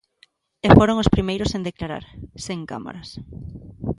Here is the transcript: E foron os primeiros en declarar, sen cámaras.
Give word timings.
E 0.65 0.67
foron 0.77 0.97
os 1.03 1.11
primeiros 1.15 1.51
en 1.57 1.65
declarar, 1.69 2.05
sen 2.45 2.59
cámaras. 2.71 3.09